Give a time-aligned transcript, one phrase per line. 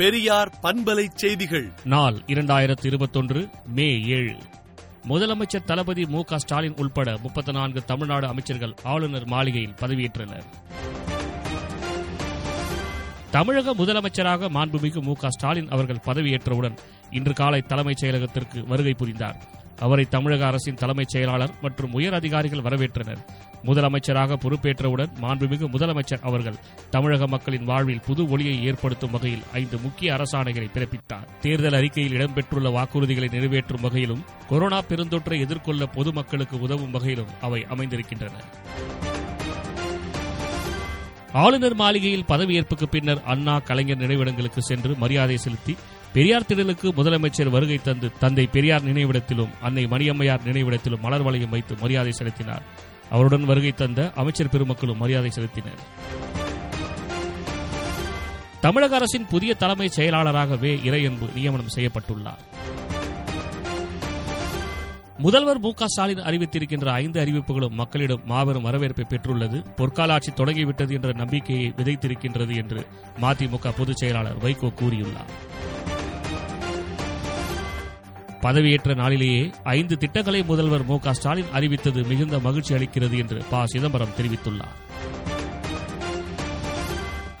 [0.00, 1.72] பெரியார் பண்பலை செய்திகள்.
[1.84, 4.36] நாள் இரண்டாயிரத்து இருபத்தொன்று மே ஏழு.
[5.08, 10.42] முதலமைச்சர் தளபதி மு க ஸ்டாலின் உள்பட முப்பத்தி நான்கு தமிழ்நாடு அமைச்சர்கள் ஆளுநர் மாளிகையில் பதவியேற்றனர்.
[13.30, 16.76] தமிழக முதலமைச்சராக மாண்புமிகு மு க ஸ்டாலின் அவர்கள் பதவியேற்றவுடன்
[17.10, 19.36] இன்று காலை தலைமைச் செயலகத்திற்கு வருகை புரிந்தார்.
[19.78, 23.18] அவரை தமிழக அரசின் தலைமைச் செயலாளர் மற்றும் உயர் அதிகாரிகள் வரவேற்றனர்.
[23.64, 26.54] முதலமைச்சராக பொறுப்பேற்றவுடன் மாண்புமிகு முதலமைச்சர் அவர்கள்
[26.90, 31.38] தமிழக மக்களின் வாழ்வில் புது ஒளியை ஏற்படுத்தும் வகையில் ஐந்து முக்கிய அரசாணைகளை பிறப்பித்தார்.
[31.40, 38.32] தேர்தல் அறிக்கையில் இடம்பெற்றுள்ள வாக்குறுதிகளை நிறைவேற்றும் வகையிலும் கொரோனா பெருந்தொற்றை எதிர்கொள்ள பொதுமக்களுக்கு உதவும் வகையிலும் அவை அமைந்திருக்கின்றன.
[41.32, 45.76] ஆளுநர் மாளிகையில் பதவியேற்புக்கு பின்னர் அண்ணா கலைஞர் நினைவிடங்களுக்கு சென்று மரியாதை செலுத்தி
[46.12, 52.12] பெரியார் திடலுக்கு முதலமைச்சர் வருகை தந்து தந்தை பெரியார் நினைவிடத்திலும் அன்னை மணியம்மையார் நினைவிடத்திலும் மலர் வளையம் வைத்து மரியாதை
[52.12, 52.62] செலுத்தினார்.
[53.10, 55.78] அவருடன் வருகை தந்த அமைச்சர் பெருமக்களும் மரியாதை செலுத்தினர்.
[58.60, 62.38] தமிழக அரசின் புதிய தலைமை செயலாளராகவே இறையன்பு நியமனம் செய்யப்பட்டுள்ளார்.
[65.18, 65.74] முதல்வர் மு.
[65.74, 65.86] க.
[65.86, 69.64] ஸ்டாலின் அறிவித்திருக்கின்ற ஐந்து அறிவிப்புகளும் மக்களிடம் மாபெரும் வரவேற்பை பெற்றுள்ளது.
[69.76, 72.86] பொற்கால ஆட்சி தொடங்கிவிட்டது என்ற நம்பிக்கையை விதைத்திருக்கின்றது என்று
[73.20, 75.49] மதிமுக பொதுச் செயலாளர் வைகோ கூறியுள்ளார்.
[78.40, 83.66] பதவியேற்ற நாளிலேயே ஐந்து திட்டங்களை முதல்வர் மு ஸ்டாலின் அறிவித்தது மிகுந்த மகிழ்ச்சி அளிக்கிறது என்று ப.
[83.66, 84.76] சிதம்பரம் தெரிவித்துள்ளார்.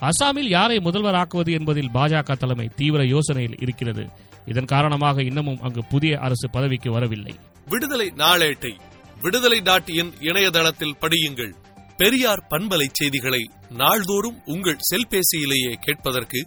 [0.00, 4.08] அசாமில் யாரை முதல்வராக்குவது என்பதில் பாஜக தலைமை தீவிர யோசனையில் இருக்கிறது.
[4.46, 7.34] இதன் காரணமாக இன்னமும் அங்கு புதிய அரசு பதவிக்கு வரவில்லை.
[7.66, 8.78] விடுதலை நாளேட்டை
[9.20, 11.54] விடுதலை டாட் இன் இணையதளத்தில் படியுங்கள்.
[11.96, 16.46] பெரியார் பண்பலை செய்திகளை நாள்தோறும் உங்கள் செல்பேசியிலேயே கேட்பதற்கு